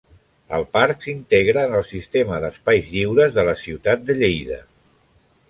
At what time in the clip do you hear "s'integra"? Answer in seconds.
1.07-1.65